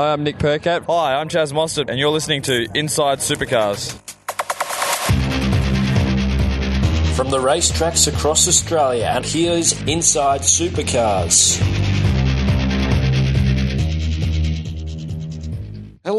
Hi, 0.00 0.14
I'm 0.14 0.24
Nick 0.24 0.38
Percat. 0.38 0.86
Hi, 0.86 1.16
I'm 1.16 1.28
Chaz 1.28 1.52
Mostert, 1.52 1.90
and 1.90 1.98
you're 1.98 2.08
listening 2.08 2.40
to 2.48 2.66
Inside 2.74 3.18
Supercars. 3.18 3.92
From 7.14 7.28
the 7.28 7.36
racetracks 7.36 8.08
across 8.10 8.48
Australia, 8.48 9.12
and 9.14 9.26
here's 9.26 9.78
Inside 9.82 10.40
Supercars. 10.40 11.79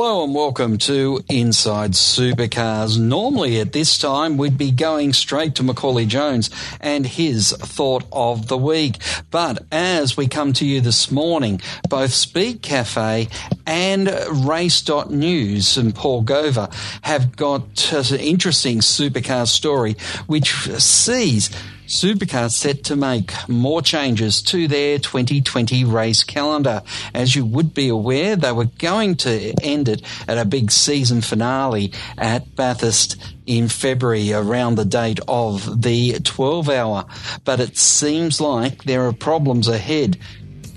Hello 0.04 0.24
and 0.24 0.34
welcome 0.34 0.80
to 0.80 1.24
Inside 1.30 1.92
Supercars. 1.92 2.98
Normally 2.98 3.60
at 3.60 3.72
this 3.72 4.00
time 4.00 4.36
we'd 4.36 4.58
be 4.58 4.72
going 4.72 5.14
straight 5.14 5.54
to 5.54 5.64
Macaulay 5.64 6.08
Jones 6.08 6.50
and 6.80 7.06
his 7.06 7.52
thought 7.52 8.04
of 8.12 8.48
the 8.48 8.58
week. 8.58 8.96
But 9.30 9.64
as 9.72 10.18
we 10.18 10.28
come 10.28 10.54
to 10.54 10.66
you 10.66 10.82
this 10.82 11.12
morning, 11.12 11.62
both 11.88 12.14
Speed 12.14 12.64
Cafe 12.64 13.30
and 13.68 14.12
Race.news 14.32 15.78
and 15.78 15.94
Paul 15.94 16.24
Gover 16.24 16.74
have 17.04 17.36
got 17.36 17.94
an 17.94 18.20
interesting 18.20 18.80
supercar 18.80 19.48
story 19.48 19.98
which 20.26 20.52
sees 20.80 21.52
Supercar 21.92 22.50
set 22.50 22.86
to 22.86 22.96
make 22.96 23.34
more 23.50 23.82
changes 23.82 24.42
to 24.44 24.70
their 24.70 24.98
2020 24.98 25.84
race 25.84 26.24
calendar. 26.24 26.84
As 27.14 27.36
you 27.36 27.46
would 27.46 27.74
be 27.74 27.90
aware, 27.90 28.38
they 28.38 28.54
were 28.54 28.70
going 28.80 29.16
to 29.18 29.54
end 29.62 29.90
it 29.90 30.02
at 30.26 30.38
a 30.38 30.46
big 30.46 30.72
season 30.72 31.20
finale 31.20 31.92
at 32.18 32.56
Bathurst 32.56 33.18
in 33.46 33.68
February 33.68 34.32
around 34.32 34.76
the 34.76 34.86
date 34.86 35.20
of 35.28 35.82
the 35.82 36.18
12 36.20 36.70
hour. 36.70 37.06
But 37.44 37.60
it 37.60 37.78
seems 37.78 38.40
like 38.40 38.86
there 38.86 39.06
are 39.06 39.14
problems 39.14 39.68
ahead 39.68 40.18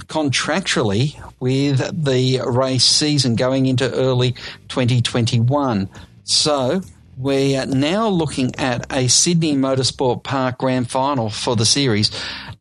contractually 0.09 1.17
with 1.39 2.05
the 2.05 2.41
race 2.45 2.85
season 2.85 3.37
going 3.37 3.67
into 3.67 3.89
early 3.89 4.33
2021. 4.67 5.89
So 6.25 6.83
we 7.17 7.57
are 7.57 7.67
now 7.67 8.09
looking 8.09 8.55
at 8.57 8.93
a 8.93 9.09
Sydney 9.09 9.55
Motorsport 9.55 10.23
Park 10.25 10.59
Grand 10.59 10.91
Final 10.91 11.31
for 11.31 11.55
the 11.55 11.65
series 11.65 12.11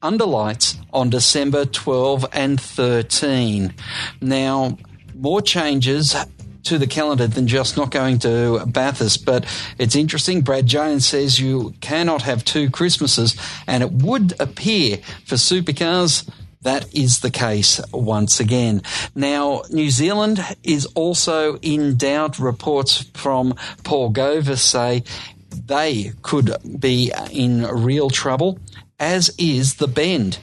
under 0.01 0.25
lights 0.25 0.77
on 0.91 1.09
December 1.09 1.65
12 1.65 2.25
and 2.33 2.59
13. 2.59 3.73
Now, 4.21 4.77
more 5.15 5.41
changes 5.41 6.15
to 6.63 6.77
the 6.77 6.87
calendar 6.87 7.27
than 7.27 7.47
just 7.47 7.77
not 7.77 7.91
going 7.91 8.19
to 8.19 8.65
Bathurst. 8.65 9.25
But 9.25 9.45
it's 9.77 9.95
interesting. 9.95 10.41
Brad 10.41 10.65
Jones 10.65 11.05
says 11.05 11.39
you 11.39 11.73
cannot 11.81 12.21
have 12.21 12.45
two 12.45 12.69
Christmases, 12.69 13.35
and 13.67 13.83
it 13.83 13.91
would 13.91 14.39
appear 14.39 14.97
for 15.25 15.35
supercars 15.35 16.29
that 16.63 16.93
is 16.93 17.19
the 17.19 17.29
case 17.29 17.79
once 17.91 18.39
again. 18.39 18.81
Now, 19.15 19.63
New 19.69 19.89
Zealand 19.89 20.43
is 20.63 20.85
also 20.87 21.57
in 21.57 21.97
doubt. 21.97 22.39
Reports 22.39 23.03
from 23.13 23.55
Paul 23.83 24.11
Gover 24.11 24.57
say 24.57 25.03
they 25.49 26.13
could 26.21 26.55
be 26.79 27.11
in 27.31 27.63
real 27.63 28.09
trouble, 28.09 28.59
as 28.99 29.33
is 29.37 29.75
the 29.75 29.87
Bend. 29.87 30.39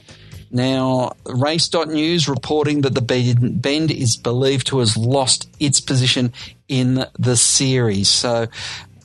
Now, 0.51 1.13
Race.news 1.25 2.27
reporting 2.27 2.81
that 2.81 2.93
the 2.93 3.01
Bend 3.01 3.91
is 3.91 4.17
believed 4.17 4.67
to 4.67 4.79
have 4.79 4.97
lost 4.97 5.49
its 5.59 5.79
position 5.79 6.33
in 6.67 7.05
the 7.17 7.37
series. 7.37 8.09
So, 8.09 8.47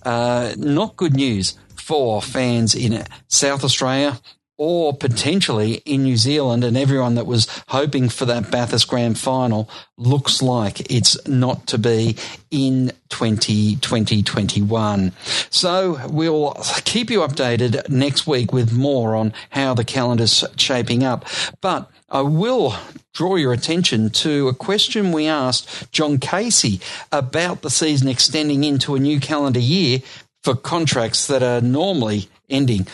uh, 0.02 0.54
not 0.56 0.96
good 0.96 1.14
news 1.14 1.56
for 1.76 2.20
fans 2.20 2.74
in 2.74 3.04
South 3.28 3.62
Australia 3.62 4.20
or 4.58 4.96
potentially 4.96 5.82
in 5.84 6.04
New 6.04 6.16
Zealand, 6.16 6.64
and 6.64 6.76
everyone 6.76 7.14
that 7.16 7.26
was 7.26 7.46
hoping 7.68 8.08
for 8.08 8.24
that 8.24 8.50
Bathurst 8.50 8.88
Grand 8.88 9.18
Final 9.18 9.68
looks 9.96 10.40
like 10.40 10.90
it's 10.90 11.16
not 11.28 11.66
to 11.68 11.78
be 11.78 12.16
in 12.50 12.92
2021. 13.10 15.12
So 15.50 16.00
we'll 16.08 16.54
keep 16.84 17.10
you 17.10 17.20
updated 17.20 17.88
next 17.88 18.26
week 18.26 18.52
with 18.52 18.72
more 18.72 19.14
on 19.14 19.32
how 19.50 19.74
the 19.74 19.84
calendar's 19.84 20.44
shaping 20.56 21.04
up. 21.04 21.26
But 21.60 21.90
I 22.08 22.22
will 22.22 22.74
draw 23.12 23.36
your 23.36 23.52
attention 23.52 24.10
to 24.10 24.48
a 24.48 24.54
question 24.54 25.12
we 25.12 25.26
asked 25.26 25.90
John 25.92 26.18
Casey 26.18 26.80
about 27.10 27.62
the 27.62 27.70
season 27.70 28.08
extending 28.08 28.64
into 28.64 28.94
a 28.94 29.00
new 29.00 29.20
calendar 29.20 29.60
year 29.60 30.00
for 30.42 30.54
contracts 30.54 31.26
that 31.26 31.42
are 31.42 31.60
normally 31.60 32.28
ending 32.48 32.86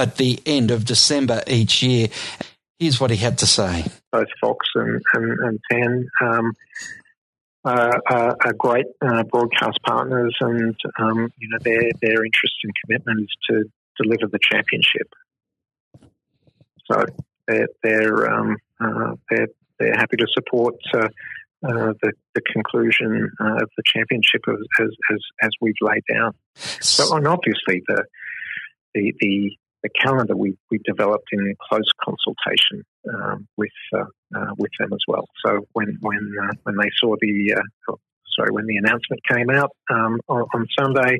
at 0.00 0.16
the 0.16 0.40
end 0.46 0.70
of 0.70 0.84
December 0.84 1.42
each 1.46 1.82
year. 1.82 2.08
Here's 2.78 2.98
what 2.98 3.10
he 3.10 3.18
had 3.18 3.38
to 3.38 3.46
say. 3.46 3.84
Both 4.10 4.28
Fox 4.40 4.66
and, 4.74 5.02
and, 5.12 5.38
and 5.40 5.60
Ten 5.70 6.08
um, 6.22 6.52
are, 7.64 8.00
are, 8.08 8.36
are, 8.42 8.52
great 8.54 8.86
uh, 9.06 9.22
broadcast 9.24 9.78
partners, 9.86 10.34
and 10.40 10.74
um, 10.98 11.30
you 11.36 11.48
know 11.50 11.58
their 11.62 11.90
their 12.00 12.24
interest 12.24 12.54
and 12.64 12.72
commitment 12.82 13.20
is 13.20 13.36
to 13.50 13.64
deliver 14.02 14.26
the 14.28 14.38
championship. 14.40 15.12
So 16.90 17.04
they're 17.46 17.68
they're 17.82 18.32
um, 18.32 18.56
uh, 18.80 19.14
they're, 19.28 19.48
they're 19.78 19.96
happy 19.96 20.16
to 20.16 20.26
support. 20.32 20.76
Uh, 20.94 21.08
uh, 21.62 21.92
the, 22.00 22.12
the 22.34 22.40
conclusion 22.40 23.30
uh, 23.38 23.56
of 23.56 23.68
the 23.76 23.82
championship 23.84 24.40
as, 24.48 24.56
as, 24.80 24.88
as, 25.12 25.18
as 25.42 25.50
we've 25.60 25.74
laid 25.82 26.02
down. 26.10 26.32
So, 26.54 27.14
and 27.14 27.28
obviously 27.28 27.82
the 27.86 28.02
the 28.94 29.14
the 29.20 29.56
the 29.82 29.88
calendar 29.88 30.36
we, 30.36 30.56
we 30.70 30.78
developed 30.84 31.28
in 31.32 31.54
close 31.68 31.88
consultation 32.04 32.84
um, 33.12 33.46
with 33.56 33.70
uh, 33.94 34.04
uh, 34.36 34.52
with 34.58 34.70
them 34.78 34.92
as 34.92 35.00
well. 35.08 35.26
So 35.44 35.66
when 35.72 35.98
when 36.00 36.32
uh, 36.42 36.52
when 36.64 36.76
they 36.76 36.90
saw 37.00 37.14
the 37.20 37.54
uh, 37.56 37.94
sorry 38.36 38.50
when 38.50 38.66
the 38.66 38.76
announcement 38.76 39.22
came 39.28 39.50
out 39.50 39.70
um, 39.90 40.20
on, 40.28 40.42
on, 40.54 40.66
Sunday. 40.78 41.18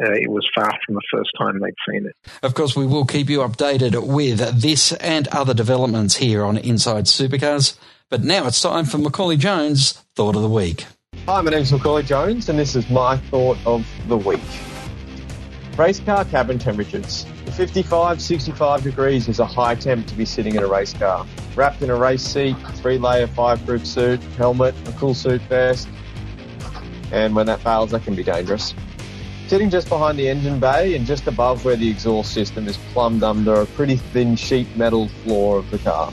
Uh, 0.00 0.12
it 0.12 0.30
was 0.30 0.48
far 0.54 0.70
from 0.86 0.94
the 0.94 1.02
first 1.12 1.28
time 1.36 1.58
they'd 1.58 1.74
seen 1.92 2.06
it. 2.06 2.14
Of 2.44 2.54
course, 2.54 2.76
we 2.76 2.86
will 2.86 3.04
keep 3.04 3.28
you 3.28 3.40
updated 3.40 4.00
with 4.06 4.38
this 4.62 4.92
and 4.92 5.26
other 5.32 5.52
developments 5.52 6.14
here 6.14 6.44
on 6.44 6.56
Inside 6.56 7.06
Supercars. 7.06 7.76
But 8.08 8.22
now 8.22 8.46
it's 8.46 8.62
time 8.62 8.84
for 8.84 8.98
Macaulay 8.98 9.36
Jones' 9.36 9.94
Thought 10.14 10.36
of 10.36 10.42
the 10.42 10.48
Week. 10.48 10.86
Hi, 11.26 11.40
my 11.40 11.50
name's 11.50 11.72
Macaulay 11.72 12.04
Jones, 12.04 12.48
and 12.48 12.56
this 12.56 12.76
is 12.76 12.88
my 12.88 13.16
Thought 13.16 13.58
of 13.66 13.84
the 14.06 14.16
Week. 14.16 14.40
Race 15.76 15.98
car 15.98 16.24
cabin 16.26 16.60
temperatures. 16.60 17.26
55, 17.58 18.22
65 18.22 18.84
degrees 18.84 19.26
is 19.26 19.40
a 19.40 19.44
high 19.44 19.74
temp 19.74 20.06
to 20.06 20.14
be 20.14 20.24
sitting 20.24 20.54
in 20.54 20.62
a 20.62 20.66
race 20.68 20.94
car. 20.94 21.26
Wrapped 21.56 21.82
in 21.82 21.90
a 21.90 21.96
race 21.96 22.22
seat, 22.22 22.54
three 22.74 22.98
layer 22.98 23.26
fireproof 23.26 23.84
suit, 23.84 24.22
helmet, 24.36 24.76
a 24.86 24.92
cool 24.92 25.12
suit 25.12 25.40
vest, 25.42 25.88
and 27.10 27.34
when 27.34 27.46
that 27.46 27.58
fails, 27.58 27.90
that 27.90 28.04
can 28.04 28.14
be 28.14 28.22
dangerous. 28.22 28.74
Sitting 29.48 29.70
just 29.70 29.88
behind 29.88 30.16
the 30.16 30.28
engine 30.28 30.60
bay 30.60 30.94
and 30.94 31.04
just 31.04 31.26
above 31.26 31.64
where 31.64 31.74
the 31.74 31.90
exhaust 31.90 32.32
system 32.32 32.68
is 32.68 32.76
plumbed 32.92 33.24
under 33.24 33.54
a 33.62 33.66
pretty 33.66 33.96
thin 33.96 34.36
sheet 34.36 34.76
metal 34.76 35.08
floor 35.08 35.58
of 35.58 35.68
the 35.72 35.78
car. 35.78 36.12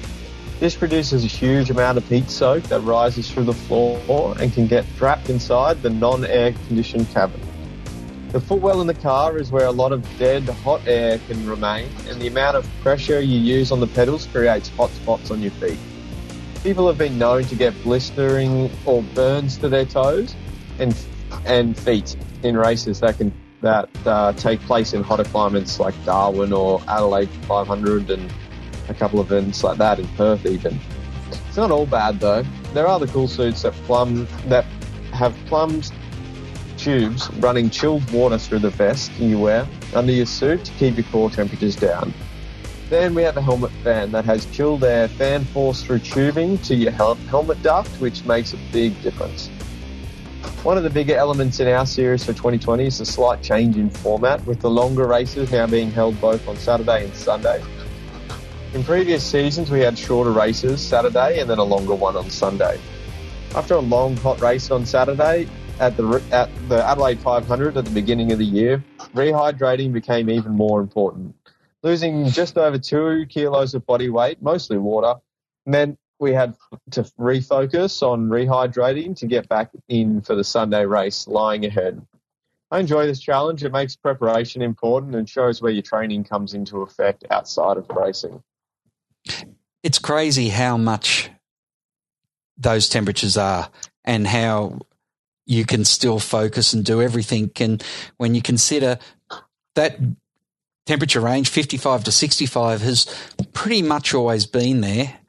This 0.60 0.76
produces 0.76 1.24
a 1.24 1.28
huge 1.28 1.70
amount 1.70 2.00
of 2.00 2.10
heat 2.10 2.32
soak 2.32 2.64
that 2.64 2.80
rises 2.80 3.30
through 3.30 3.44
the 3.44 3.54
floor 3.54 4.36
and 4.40 4.52
can 4.52 4.66
get 4.66 4.84
trapped 4.98 5.30
inside 5.30 5.84
the 5.84 5.92
non-air 5.92 6.54
conditioned 6.68 7.08
cabin. 7.12 7.40
The 8.36 8.42
footwell 8.42 8.82
in 8.82 8.88
the 8.88 8.94
car 8.94 9.38
is 9.38 9.50
where 9.50 9.66
a 9.66 9.72
lot 9.72 9.94
of 9.94 10.04
dead 10.20 10.44
hot 10.44 10.82
air 10.86 11.20
can 11.20 11.48
remain, 11.48 11.90
and 12.10 12.22
the 12.22 12.28
amount 12.28 12.58
of 12.58 12.70
pressure 12.82 13.22
you 13.22 13.40
use 13.40 13.72
on 13.72 13.80
the 13.80 13.88
pedals 13.88 14.26
creates 14.26 14.68
hot 14.68 14.90
spots 14.90 15.32
on 15.32 15.42
your 15.42 15.52
feet. 15.52 15.78
People 16.62 16.86
have 16.88 16.98
been 16.98 17.18
known 17.18 17.46
to 17.46 17.56
get 17.56 17.74
blistering 17.82 18.70
or 18.86 19.04
burns 19.14 19.56
to 19.60 19.70
their 19.70 19.86
toes 19.86 20.36
and 20.80 20.94
and 21.46 21.80
feet 21.80 22.18
in 22.44 22.58
races 22.58 23.00
that 23.00 23.18
can 23.18 23.32
that 23.62 23.88
uh, 24.06 24.34
take 24.34 24.60
place 24.64 24.92
in 24.92 25.02
hotter 25.02 25.24
climates 25.24 25.80
like 25.80 25.96
Darwin 26.04 26.52
or 26.52 26.82
Adelaide 26.90 27.30
500 27.48 28.10
and 28.10 28.34
a 28.90 28.94
couple 28.94 29.22
of 29.22 29.32
events 29.32 29.64
like 29.64 29.78
that 29.78 29.98
in 29.98 30.10
Perth 30.18 30.46
even. 30.46 30.78
It's 31.48 31.56
not 31.56 31.72
all 31.72 31.86
bad 31.86 32.20
though. 32.20 32.44
There 32.74 32.86
are 32.86 33.00
the 33.00 33.08
cool 33.08 33.30
suits 33.30 33.62
that 33.62 33.72
plumb 33.86 34.28
that 34.48 34.66
have 35.14 35.34
plumbed 35.46 35.90
tubes 36.86 37.32
running 37.40 37.68
chilled 37.68 38.08
water 38.12 38.38
through 38.38 38.60
the 38.60 38.70
vest 38.70 39.12
you 39.14 39.40
wear 39.40 39.68
under 39.96 40.12
your 40.12 40.28
suit 40.28 40.64
to 40.64 40.72
keep 40.74 40.96
your 40.96 41.06
core 41.08 41.32
temperatures 41.32 41.76
down. 41.76 42.14
Then 42.92 43.16
we 43.16 43.24
have 43.24 43.36
a 43.38 43.42
helmet 43.42 43.72
fan 43.84 44.12
that 44.12 44.24
has 44.26 44.46
chilled 44.52 44.84
air 44.84 45.08
fan 45.08 45.46
force 45.46 45.82
through 45.82 46.00
tubing 46.00 46.60
to 46.60 46.76
your 46.76 46.92
hel- 46.92 47.16
helmet 47.16 47.60
duct, 47.64 47.90
which 48.00 48.24
makes 48.26 48.54
a 48.54 48.58
big 48.72 49.02
difference. 49.02 49.48
One 50.62 50.78
of 50.78 50.84
the 50.84 50.92
bigger 50.92 51.16
elements 51.16 51.60
in 51.60 51.68
our 51.70 51.88
series 51.88 52.24
for 52.24 52.34
2020 52.34 52.86
is 52.86 53.00
a 53.00 53.06
slight 53.08 53.42
change 53.42 53.78
in 53.78 53.90
format, 53.90 54.46
with 54.46 54.60
the 54.60 54.70
longer 54.70 55.08
races 55.08 55.52
now 55.52 55.66
being 55.66 55.90
held 55.90 56.22
both 56.22 56.48
on 56.48 56.56
Saturday 56.56 57.06
and 57.06 57.16
Sunday. 57.16 57.64
In 58.76 58.84
previous 58.84 59.24
seasons, 59.24 59.72
we 59.72 59.80
had 59.80 59.98
shorter 59.98 60.32
races 60.32 60.86
Saturday 60.86 61.40
and 61.40 61.50
then 61.50 61.58
a 61.58 61.64
longer 61.64 61.96
one 61.96 62.16
on 62.16 62.30
Sunday. 62.30 62.80
After 63.56 63.74
a 63.74 63.80
long 63.80 64.16
hot 64.18 64.40
race 64.40 64.70
on 64.70 64.86
Saturday, 64.86 65.48
at 65.80 65.98
the 65.98 66.22
at 66.32 66.50
the 66.70 66.84
Adelaide 66.86 67.20
500 67.20 67.78
at 67.78 67.86
the 67.86 67.92
beginning 67.92 68.32
of 68.32 68.40
the 68.40 68.46
year, 68.46 68.84
rehydrating 69.14 69.92
became 69.92 70.30
even 70.30 70.54
more 70.54 70.82
important. 70.82 71.36
Losing 71.84 72.28
just 72.30 72.58
over 72.58 72.78
two 72.78 73.26
kilos 73.30 73.74
of 73.74 73.86
body 73.86 74.10
weight, 74.10 74.42
mostly 74.42 74.78
water, 74.78 75.20
meant 75.66 76.00
we 76.20 76.34
had 76.34 76.56
to 76.92 77.04
refocus 77.20 78.02
on 78.02 78.30
rehydrating 78.30 79.16
to 79.18 79.28
get 79.28 79.48
back 79.50 79.72
in 79.88 80.22
for 80.22 80.36
the 80.36 80.44
Sunday 80.44 80.86
race 80.86 81.28
lying 81.28 81.66
ahead. 81.66 82.02
I 82.72 82.80
enjoy 82.80 83.06
this 83.06 83.20
challenge. 83.20 83.64
It 83.64 83.72
makes 83.72 83.96
preparation 83.96 84.62
important 84.62 85.16
and 85.16 85.30
shows 85.30 85.62
where 85.62 85.72
your 85.72 85.84
training 85.84 86.24
comes 86.24 86.54
into 86.54 86.82
effect 86.82 87.26
outside 87.30 87.78
of 87.78 87.88
racing. 87.90 88.42
It's 89.84 90.00
crazy 90.00 90.50
how 90.50 90.78
much 90.78 91.30
those 92.58 92.90
temperatures 92.90 93.38
are 93.38 93.70
and 94.04 94.26
how 94.26 94.80
you 95.46 95.66
can 95.66 95.86
still 95.86 96.20
focus 96.20 96.74
and 96.74 96.84
do 96.84 97.02
everything. 97.02 97.52
And 97.60 97.84
when 98.18 98.36
you 98.36 98.42
consider 98.42 99.00
that 99.76 100.00
temperature 100.86 101.22
range, 101.22 101.50
55 101.50 102.06
to 102.06 102.12
65, 102.12 102.82
has 102.82 103.06
pretty 103.54 103.82
much 103.82 104.14
always 104.14 104.46
been 104.46 104.82
there, 104.82 105.20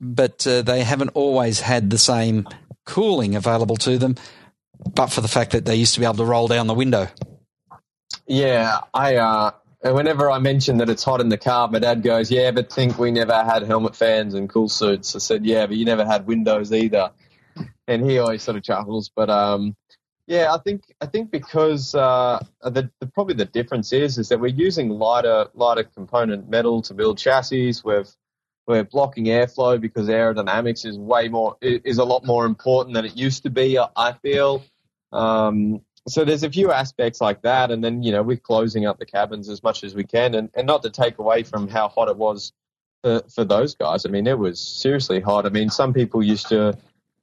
but 0.00 0.46
uh, 0.46 0.62
they 0.62 0.84
haven't 0.84 1.10
always 1.10 1.60
had 1.60 1.90
the 1.90 1.98
same 1.98 2.48
cooling 2.84 3.36
available 3.36 3.76
to 3.76 3.98
them, 3.98 4.16
but 4.94 5.08
for 5.08 5.20
the 5.20 5.28
fact 5.28 5.52
that 5.52 5.64
they 5.64 5.76
used 5.76 5.94
to 5.94 6.00
be 6.00 6.06
able 6.06 6.16
to 6.16 6.24
roll 6.24 6.48
down 6.48 6.66
the 6.66 6.74
window. 6.74 7.08
Yeah, 8.26 8.80
I. 8.94 9.16
Uh, 9.16 9.50
whenever 9.82 10.30
I 10.30 10.38
mention 10.38 10.78
that 10.78 10.90
it's 10.90 11.02
hot 11.02 11.20
in 11.20 11.30
the 11.30 11.38
car, 11.38 11.68
my 11.68 11.78
dad 11.78 12.02
goes, 12.02 12.30
"Yeah, 12.30 12.50
but 12.50 12.72
think 12.72 12.98
we 12.98 13.10
never 13.10 13.44
had 13.44 13.62
helmet 13.62 13.96
fans 13.96 14.34
and 14.34 14.48
cool 14.48 14.68
suits." 14.68 15.16
I 15.16 15.18
said, 15.18 15.44
"Yeah, 15.44 15.66
but 15.66 15.76
you 15.76 15.84
never 15.84 16.04
had 16.04 16.26
windows 16.26 16.72
either," 16.72 17.10
and 17.90 18.08
he 18.08 18.18
always 18.18 18.42
sort 18.42 18.56
of 18.56 18.62
chuckles. 18.62 19.10
But 19.14 19.28
um, 19.28 19.76
yeah, 20.26 20.54
I 20.54 20.58
think 20.58 20.84
I 21.00 21.06
think 21.06 21.30
because 21.30 21.94
uh, 21.94 22.38
the, 22.62 22.88
the, 23.00 23.06
probably 23.06 23.34
the 23.34 23.44
difference 23.44 23.92
is 23.92 24.16
is 24.16 24.28
that 24.28 24.40
we're 24.40 24.46
using 24.46 24.88
lighter 24.88 25.48
lighter 25.54 25.84
component 25.84 26.48
metal 26.48 26.82
to 26.82 26.94
build 26.94 27.18
chassis. 27.18 27.74
We've 27.84 28.08
we're 28.66 28.84
blocking 28.84 29.24
airflow 29.24 29.80
because 29.80 30.08
aerodynamics 30.08 30.86
is 30.86 30.96
way 30.96 31.28
more 31.28 31.56
is 31.60 31.98
a 31.98 32.04
lot 32.04 32.24
more 32.24 32.46
important 32.46 32.94
than 32.94 33.04
it 33.04 33.16
used 33.16 33.42
to 33.42 33.50
be. 33.50 33.78
I 33.78 34.12
feel. 34.22 34.62
Um, 35.12 35.82
so 36.08 36.24
there's 36.24 36.44
a 36.44 36.50
few 36.50 36.70
aspects 36.70 37.20
like 37.20 37.42
that, 37.42 37.72
and 37.72 37.82
then 37.82 38.04
you 38.04 38.12
know 38.12 38.22
we're 38.22 38.36
closing 38.36 38.86
up 38.86 38.98
the 38.98 39.06
cabins 39.06 39.48
as 39.48 39.62
much 39.64 39.82
as 39.82 39.94
we 39.96 40.04
can, 40.04 40.34
and, 40.34 40.48
and 40.54 40.66
not 40.66 40.82
to 40.84 40.90
take 40.90 41.18
away 41.18 41.42
from 41.42 41.68
how 41.68 41.88
hot 41.88 42.08
it 42.08 42.16
was 42.16 42.52
for, 43.02 43.22
for 43.34 43.44
those 43.44 43.74
guys. 43.74 44.06
I 44.06 44.08
mean, 44.10 44.28
it 44.28 44.38
was 44.38 44.60
seriously 44.60 45.20
hot. 45.20 45.44
I 45.44 45.48
mean, 45.48 45.70
some 45.70 45.92
people 45.92 46.22
used 46.22 46.48
to 46.48 46.78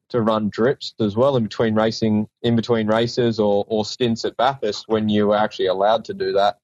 to 0.10 0.22
run 0.22 0.50
drips 0.50 0.94
as 1.00 1.16
well 1.16 1.36
in 1.36 1.44
between 1.44 1.76
racing, 1.76 2.28
in 2.42 2.56
between 2.56 2.88
races, 2.88 3.40
or 3.40 3.66
or 3.68 3.86
stints 3.86 4.26
at 4.26 4.38
Bathurst 4.38 4.86
when 4.88 5.10
you 5.10 5.28
were 5.28 5.38
actually 5.38 5.68
allowed 5.68 6.06
to 6.06 6.14
do 6.14 6.34
that. 6.34 6.60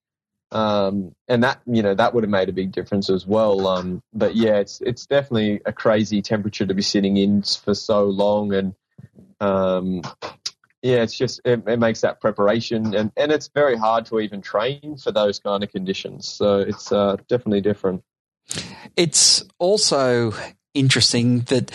Um, 0.51 1.15
and 1.27 1.43
that 1.43 1.61
you 1.65 1.81
know 1.81 1.95
that 1.95 2.13
would 2.13 2.23
have 2.23 2.29
made 2.29 2.49
a 2.49 2.53
big 2.53 2.71
difference 2.71 3.09
as 3.09 3.25
well. 3.25 3.67
Um, 3.67 4.03
but 4.13 4.35
yeah, 4.35 4.57
it's 4.57 4.81
it's 4.81 5.05
definitely 5.05 5.61
a 5.65 5.73
crazy 5.73 6.21
temperature 6.21 6.65
to 6.65 6.73
be 6.73 6.83
sitting 6.83 7.17
in 7.17 7.41
for 7.41 7.73
so 7.73 8.05
long, 8.05 8.53
and 8.53 8.75
um, 9.39 10.01
yeah, 10.83 11.01
it's 11.01 11.17
just 11.17 11.41
it, 11.43 11.63
it, 11.67 11.79
makes 11.79 12.01
that 12.01 12.21
preparation, 12.21 12.93
and 12.93 13.11
and 13.17 13.31
it's 13.31 13.47
very 13.47 13.75
hard 13.77 14.05
to 14.07 14.19
even 14.19 14.41
train 14.41 14.97
for 15.01 15.11
those 15.11 15.39
kind 15.39 15.63
of 15.63 15.71
conditions. 15.71 16.27
So 16.27 16.59
it's 16.59 16.91
uh, 16.91 17.17
definitely 17.27 17.61
different. 17.61 18.03
It's 18.95 19.43
also 19.57 20.33
interesting 20.73 21.41
that 21.41 21.71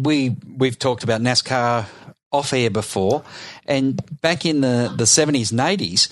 we 0.00 0.36
we've 0.56 0.78
talked 0.78 1.04
about 1.04 1.20
NASCAR 1.20 1.86
off 2.32 2.52
air 2.52 2.70
before, 2.70 3.24
and 3.66 4.00
back 4.20 4.44
in 4.44 4.60
the 4.60 4.92
the 4.96 5.06
seventies 5.06 5.50
and 5.50 5.60
eighties 5.60 6.08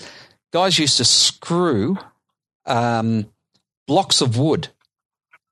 guys 0.51 0.79
used 0.79 0.97
to 0.97 1.05
screw 1.05 1.97
um, 2.65 3.25
blocks 3.87 4.21
of 4.21 4.37
wood 4.37 4.69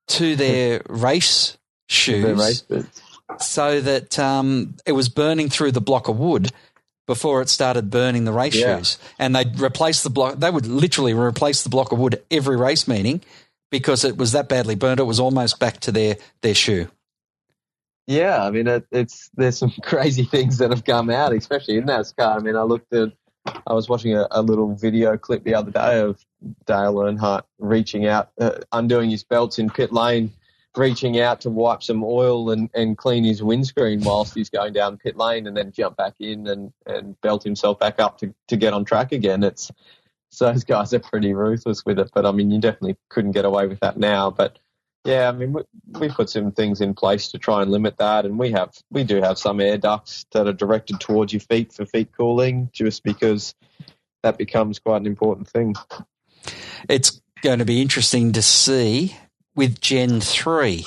to 0.08 0.36
their 0.36 0.82
race 0.90 1.58
shoes 1.90 2.24
their 2.24 2.36
race 2.36 2.64
so 3.40 3.82
that 3.82 4.18
um, 4.20 4.76
it 4.86 4.94
was 4.94 5.10
burning 5.10 5.50
through 5.50 5.72
the 5.72 5.82
block 5.82 6.08
of 6.08 6.18
wood 6.18 6.52
before 7.06 7.42
it 7.42 7.50
started 7.50 7.90
burning 7.90 8.24
the 8.24 8.32
race 8.32 8.56
yeah. 8.56 8.78
shoes. 8.78 8.98
And 9.20 9.36
they'd 9.36 9.60
replace 9.60 10.04
the 10.04 10.10
block, 10.10 10.36
they 10.36 10.50
would 10.50 10.68
literally 10.68 11.14
replace 11.14 11.64
the 11.64 11.70
block 11.70 11.92
of 11.92 12.00
wood 12.00 12.22
every 12.32 12.58
race 12.58 12.88
meeting 12.88 13.22
because 13.72 14.06
it 14.06 14.18
was 14.18 14.32
that 14.34 14.50
badly 14.50 14.76
burnt, 14.76 15.00
it 15.00 15.04
was 15.04 15.20
almost 15.20 15.60
back 15.60 15.80
to 15.82 15.92
their, 15.92 16.18
their 16.42 16.54
shoe. 16.54 16.88
Yeah, 18.06 18.44
I 18.44 18.52
mean, 18.52 18.68
it, 18.68 18.86
it's 18.92 19.30
there's 19.36 19.58
some 19.58 19.74
crazy 19.84 20.26
things 20.26 20.58
that 20.58 20.72
have 20.72 20.84
come 20.84 21.10
out, 21.10 21.34
especially 21.34 21.78
in 21.78 21.86
NASCAR. 21.86 22.38
I 22.38 22.40
mean, 22.40 22.56
I 22.56 22.64
looked 22.64 22.94
at 22.94 23.14
I 23.46 23.74
was 23.74 23.90
watching 23.90 24.16
a, 24.16 24.28
a, 24.32 24.42
little 24.42 24.74
video 24.74 25.18
clip 25.18 25.44
the 25.44 25.56
other 25.56 25.72
day 25.72 26.00
of 26.00 26.24
Dale 26.66 26.96
Earnhardt 26.96 27.44
reaching 27.60 28.08
out, 28.08 28.30
uh, 28.40 28.60
undoing 28.72 29.10
his 29.10 29.24
belts 29.24 29.60
in 29.60 29.70
pit 29.70 29.92
lane, 29.92 30.32
reaching 30.78 31.20
out 31.20 31.42
to 31.42 31.50
wipe 31.50 31.84
some 31.84 32.04
oil 32.04 32.52
and, 32.52 32.70
and 32.74 32.98
clean 32.98 33.24
his 33.24 33.44
windscreen 33.44 34.02
whilst 34.02 34.34
he's 34.34 34.50
going 34.50 34.74
down 34.74 34.98
pit 34.98 35.18
lane 35.18 35.46
and 35.46 35.58
then 35.58 35.72
jump 35.72 35.98
back 35.98 36.14
in 36.20 36.48
and, 36.48 36.72
and 36.86 37.20
belt 37.22 37.44
himself 37.44 37.80
back 37.80 38.00
up 38.00 38.18
to, 38.20 38.34
to 38.48 38.56
get 38.56 38.74
on 38.74 38.86
track 38.86 39.12
again. 39.12 39.44
It's 39.44 39.72
those 40.40 40.64
guys 40.64 40.94
are 40.94 41.00
pretty 41.00 41.34
ruthless 41.34 41.86
with 41.86 42.00
it, 42.00 42.12
but 42.14 42.26
I 42.26 42.32
mean, 42.32 42.50
you 42.50 42.60
definitely 42.60 42.98
couldn't 43.10 43.34
get 43.34 43.46
away 43.46 43.68
with 43.68 43.82
that 43.82 43.98
now. 43.98 44.32
But 44.32 44.58
yeah, 45.04 45.28
I 45.28 45.32
mean, 45.32 45.54
we, 45.54 45.62
we 46.00 46.10
put 46.10 46.30
some 46.30 46.52
things 46.52 46.82
in 46.82 46.94
place 46.94 47.32
to 47.32 47.38
try 47.38 47.62
and 47.62 47.72
limit 47.72 47.98
that, 47.98 48.26
and 48.26 48.40
we 48.40 48.52
have 48.52 48.74
we 48.90 49.04
do 49.04 49.22
have 49.22 49.38
some 49.38 49.60
air 49.60 49.78
ducts 49.78 50.26
that 50.32 50.48
are 50.48 50.54
directed 50.54 51.00
towards 51.00 51.34
your 51.34 51.42
feet 51.42 51.74
for 51.74 51.86
feet 51.86 52.12
cooling, 52.16 52.70
just 52.72 53.04
because 53.04 53.54
that 54.24 54.38
becomes 54.38 54.80
quite 54.80 55.02
an 55.02 55.08
important 55.08 55.48
thing. 55.48 55.76
It's 56.88 57.22
going 57.42 57.60
to 57.60 57.66
be 57.66 57.82
interesting 57.82 58.32
to 58.34 58.42
see 58.42 59.16
with 59.56 59.82
Gen 59.82 60.22
three 60.22 60.86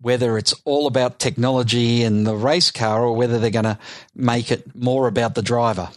whether 0.00 0.36
it's 0.36 0.54
all 0.66 0.86
about 0.86 1.18
technology 1.18 2.02
and 2.02 2.26
the 2.26 2.34
race 2.34 2.70
car, 2.70 3.02
or 3.02 3.16
whether 3.16 3.38
they're 3.38 3.50
going 3.50 3.64
to 3.64 3.78
make 4.14 4.52
it 4.52 4.74
more 4.74 5.08
about 5.08 5.34
the 5.34 5.40
driver. 5.40 5.88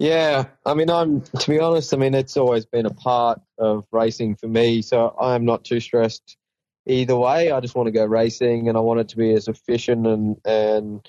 Yeah, 0.00 0.46
I 0.64 0.72
mean, 0.72 0.88
I'm 0.88 1.20
to 1.20 1.50
be 1.50 1.60
honest. 1.60 1.92
I 1.92 1.98
mean, 1.98 2.14
it's 2.14 2.38
always 2.38 2.64
been 2.64 2.86
a 2.86 2.94
part 2.94 3.42
of 3.58 3.84
racing 3.92 4.36
for 4.36 4.48
me, 4.48 4.80
so 4.80 5.14
I'm 5.20 5.44
not 5.44 5.62
too 5.62 5.78
stressed 5.78 6.38
either 6.86 7.14
way. 7.14 7.52
I 7.52 7.60
just 7.60 7.74
want 7.74 7.88
to 7.88 7.92
go 7.92 8.06
racing, 8.06 8.68
and 8.70 8.78
I 8.78 8.80
want 8.80 9.00
it 9.00 9.10
to 9.10 9.18
be 9.18 9.32
as 9.34 9.46
efficient 9.46 10.06
and 10.06 10.38
and 10.46 11.08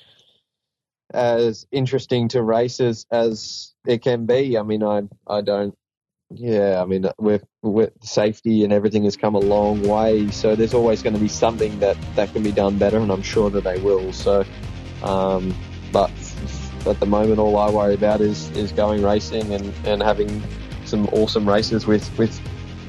as 1.14 1.66
interesting 1.72 2.28
to 2.30 2.44
races 2.44 3.06
as 3.12 3.74
it 3.88 4.02
can 4.04 4.26
be. 4.26 4.58
I 4.58 4.64
mean, 4.64 4.84
I 4.84 5.04
I 5.26 5.40
don't. 5.40 5.74
Yeah, 6.30 6.82
I 6.82 6.86
mean, 6.86 7.06
with 7.18 7.46
with 7.64 7.94
safety 8.04 8.66
and 8.66 8.74
everything 8.74 9.06
has 9.06 9.16
come 9.16 9.36
a 9.36 9.40
long 9.40 9.82
way, 9.82 10.32
so 10.32 10.58
there's 10.58 10.74
always 10.74 11.02
going 11.02 11.14
to 11.14 11.20
be 11.20 11.30
something 11.30 11.80
that 11.80 11.98
that 12.18 12.34
can 12.34 12.44
be 12.44 12.52
done 12.52 12.78
better, 12.78 12.98
and 13.00 13.12
I'm 13.12 13.22
sure 13.22 13.50
that 13.52 13.64
they 13.64 13.78
will. 13.78 14.12
So, 14.12 14.44
um, 15.02 15.58
but 15.94 16.12
at 16.88 17.00
the 17.00 17.06
moment, 17.06 17.40
all 17.40 17.58
I 17.58 17.70
worry 17.70 17.94
about 17.94 18.22
is 18.22 18.50
is 18.52 18.72
going 18.72 19.04
racing 19.04 19.54
and, 19.54 19.74
and 19.86 20.02
having 20.02 20.42
some 20.86 21.08
awesome 21.10 21.48
races 21.48 21.88
with, 21.88 22.18
with 22.18 22.40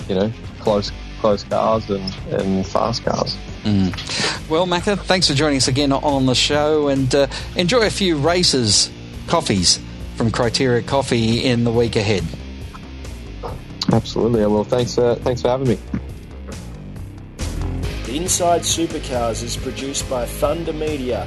you 0.08 0.14
know 0.14 0.32
close 0.60 0.90
close 1.20 1.44
cars 1.44 1.88
and, 1.88 2.14
and 2.30 2.66
fast 2.66 3.04
cars. 3.04 3.36
Mm. 3.62 4.50
Well, 4.50 4.66
Macca, 4.66 4.98
thanks 4.98 5.28
for 5.28 5.34
joining 5.34 5.58
us 5.58 5.68
again 5.68 5.92
on 5.92 6.26
the 6.26 6.34
show 6.34 6.88
and 6.88 7.14
uh, 7.14 7.28
enjoy 7.54 7.86
a 7.86 7.90
few 7.90 8.16
races, 8.18 8.90
coffees 9.28 9.78
from 10.16 10.32
Criteria 10.32 10.82
Coffee 10.82 11.44
in 11.44 11.62
the 11.62 11.70
week 11.70 11.94
ahead. 11.94 12.24
Absolutely, 13.92 14.42
I 14.42 14.46
will. 14.46 14.64
Thanks, 14.64 14.98
uh, 14.98 15.14
thanks 15.16 15.42
for 15.42 15.48
having 15.48 15.68
me. 15.68 15.78
Inside 18.08 18.62
Supercars 18.62 19.42
is 19.42 19.56
produced 19.56 20.10
by 20.10 20.26
Thunder 20.26 20.72
Media 20.72 21.26